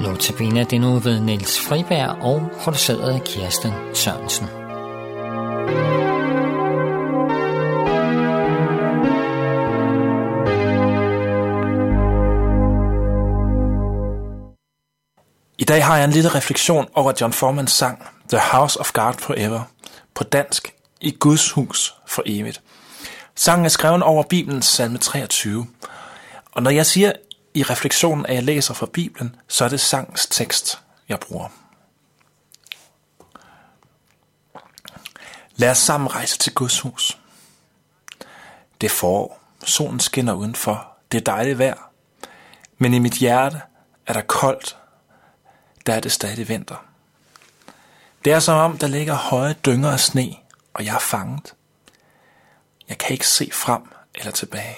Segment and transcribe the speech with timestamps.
[0.00, 4.46] Notabene det nu ved Niels Friberg og produceret af Kirsten Sørensen.
[15.58, 19.14] I dag har jeg en lille refleksion over John Formans sang The House of God
[19.18, 19.60] Forever
[20.14, 22.62] på dansk i Guds hus for evigt.
[23.34, 25.66] Sangen er skrevet over Bibelens salme 23.
[26.52, 27.12] Og når jeg siger
[27.54, 31.48] i refleksionen, at jeg læser fra Bibelen, så er det sangens tekst, jeg bruger.
[35.56, 37.18] Lad os sammen rejse til Guds hus.
[38.80, 39.40] Det er forår.
[39.64, 40.88] Solen skinner udenfor.
[41.12, 41.90] Det er dejligt vejr.
[42.78, 43.60] Men i mit hjerte
[44.06, 44.76] er der koldt.
[45.86, 46.84] Der er det stadig vinter.
[48.24, 50.36] Det er som om, der ligger høje dynger af sne,
[50.74, 51.54] og jeg er fanget.
[52.88, 53.82] Jeg kan ikke se frem
[54.14, 54.76] eller tilbage.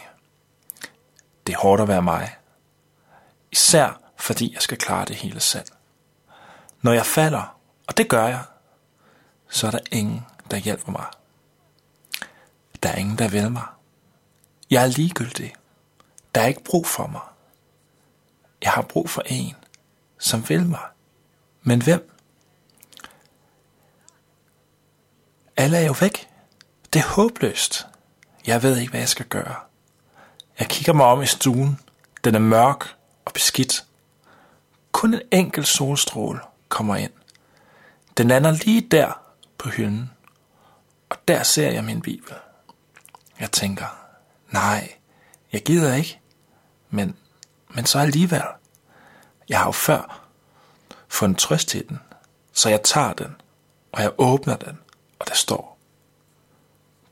[1.47, 2.35] Det er hårdt at være mig.
[3.53, 5.67] Især fordi jeg skal klare det hele selv.
[6.83, 8.43] Når jeg falder, og det gør jeg,
[9.49, 11.05] så er der ingen, der hjælper mig.
[12.83, 13.67] Der er ingen, der vil mig.
[14.71, 15.55] Jeg er ligegyldig.
[16.35, 17.21] Der er ikke brug for mig.
[18.63, 19.55] Jeg har brug for en,
[20.19, 20.87] som vil mig.
[21.63, 22.11] Men hvem?
[25.57, 26.29] Alle er jo væk.
[26.93, 27.87] Det er håbløst.
[28.47, 29.55] Jeg ved ikke, hvad jeg skal gøre.
[30.59, 31.81] Jeg kigger mig om i stuen.
[32.25, 33.85] Den er mørk og beskidt.
[34.93, 37.13] Kun en enkelt solstråle kommer ind.
[38.17, 39.21] Den lander lige der
[39.59, 40.11] på hylden.
[41.09, 42.35] Og der ser jeg min bibel.
[43.41, 43.87] Jeg tænker,
[44.51, 44.95] nej,
[45.53, 46.21] jeg gider ikke.
[46.91, 47.17] Men,
[47.69, 48.43] men så alligevel.
[49.49, 50.29] Jeg har jo før
[51.09, 51.99] fundet trøst til den.
[52.53, 53.37] Så jeg tager den,
[53.93, 54.79] og jeg åbner den,
[55.19, 55.79] og der står,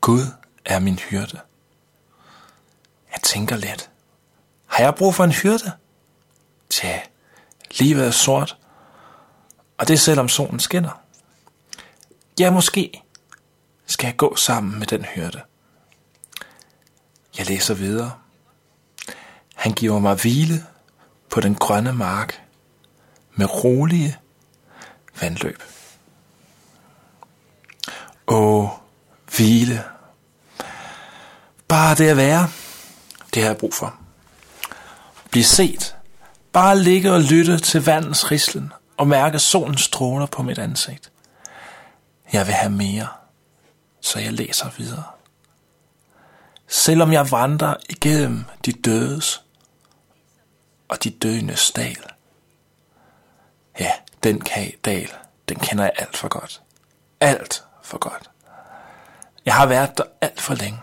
[0.01, 0.27] Gud
[0.65, 1.41] er min hyrde.
[3.13, 3.91] Jeg tænker lidt,
[4.67, 5.73] har jeg brug for en hyrde?
[6.71, 7.01] Tja,
[7.71, 8.57] livet er sort,
[9.79, 11.01] og det er selvom solen skinner.
[12.41, 13.03] Ja, måske
[13.87, 15.43] skal jeg gå sammen med den hyrde.
[17.39, 18.13] Jeg læser videre.
[19.55, 20.67] Han giver mig hvile
[21.31, 22.43] på den grønne mark
[23.35, 24.19] med rolige
[25.21, 25.63] vandløb.
[28.27, 28.69] Åh,
[29.37, 29.85] hvile.
[31.69, 32.51] Bare det at være,
[33.35, 33.95] det har jeg brug for.
[35.31, 35.97] Bliv set.
[36.53, 41.13] Bare ligge og lytte til vandens rislen og mærke solens stråler på mit ansigt.
[42.33, 43.09] Jeg vil have mere,
[44.01, 45.05] så jeg læser videre.
[46.69, 49.43] Selvom jeg vandrer igennem de dødes
[50.89, 52.05] og de døendes dal.
[53.81, 54.43] Ja, den
[54.85, 55.09] dal,
[55.49, 56.63] den kender jeg alt for godt.
[57.21, 58.31] Alt for godt.
[59.45, 60.79] Jeg har været der alt for længe.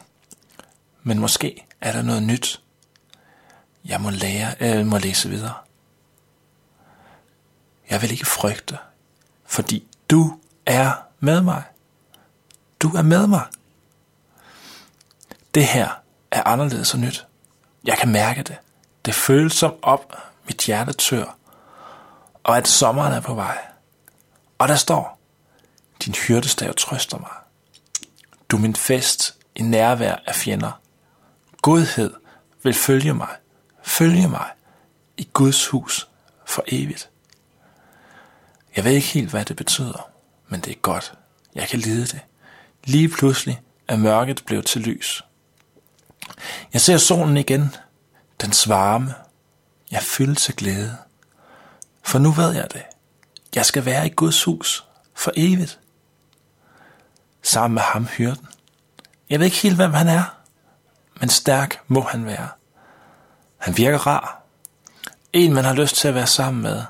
[1.04, 2.62] Men måske er der noget nyt.
[3.88, 5.54] Jeg må lære, jeg må læse videre.
[7.90, 8.78] Jeg vil ikke frygte,
[9.46, 11.64] fordi du er med mig.
[12.80, 13.46] Du er med mig.
[15.54, 15.90] Det her
[16.32, 17.28] er anderledes og nyt.
[17.86, 18.58] Jeg kan mærke det.
[19.06, 20.14] Det føles som op,
[20.46, 21.38] mit hjerte tør,
[22.44, 23.58] og at sommeren er på vej.
[24.58, 25.20] Og der står,
[26.06, 27.32] din hyrdestav trøster mig.
[28.50, 30.82] Du er min fest i nærvær af fjender.
[31.62, 32.14] Godhed
[32.64, 33.36] vil følge mig,
[33.88, 34.50] følge mig
[35.18, 36.08] i Guds hus
[36.46, 37.10] for evigt.
[38.76, 40.10] Jeg ved ikke helt, hvad det betyder,
[40.48, 41.14] men det er godt.
[41.56, 42.20] Jeg kan lide det.
[42.84, 45.24] Lige pludselig er mørket blevet til lys.
[46.74, 47.76] Jeg ser solen igen,
[48.42, 49.14] den varme.
[49.92, 50.98] Jeg fyldes til glæde.
[52.04, 52.84] For nu ved jeg det.
[53.56, 55.80] Jeg skal være i Guds hus for evigt.
[57.42, 58.48] Sammen med ham hyrden.
[59.30, 60.24] Jeg ved ikke helt, hvem han er,
[61.20, 62.50] men stærk må han være.
[63.58, 64.42] Han virker rar.
[65.34, 66.84] En, man har lyst til at være sammen med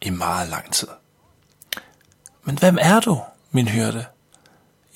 [0.00, 0.88] i meget lang tid.
[2.42, 4.06] Men hvem er du, min hyrde?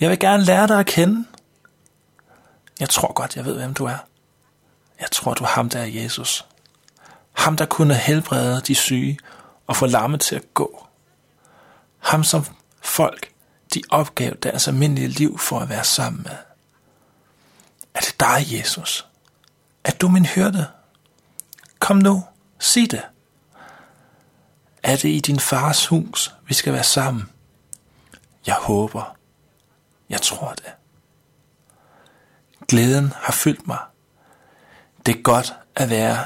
[0.00, 1.24] Jeg vil gerne lære dig at kende.
[2.80, 3.98] Jeg tror godt, jeg ved, hvem du er.
[5.00, 6.46] Jeg tror, du er ham, der er Jesus.
[7.32, 9.18] Ham, der kunne helbrede de syge
[9.66, 10.86] og få lamme til at gå.
[11.98, 12.44] Ham, som
[12.80, 13.30] folk,
[13.74, 16.36] de opgav deres almindelige liv for at være sammen med.
[17.94, 19.06] Er det dig, Jesus?
[19.84, 20.66] Er du min hyrde?
[21.82, 22.24] Kom nu,
[22.58, 23.02] sig det.
[24.82, 27.30] Er det i din fars hus, vi skal være sammen?
[28.46, 29.16] Jeg håber.
[30.08, 30.72] Jeg tror det.
[32.68, 33.78] Glæden har fyldt mig.
[35.06, 36.24] Det er godt at være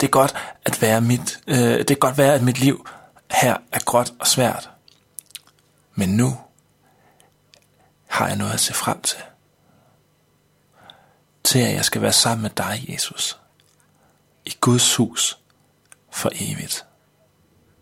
[0.00, 0.34] det er godt
[0.64, 2.88] at være mit øh, det er godt at være at mit liv
[3.30, 4.70] her er gråt og svært.
[5.94, 6.40] Men nu
[8.08, 9.18] har jeg noget at se frem til.
[11.44, 13.39] Til at jeg skal være sammen med dig, Jesus.
[14.46, 15.42] I Guds hus
[16.10, 16.89] for evigt.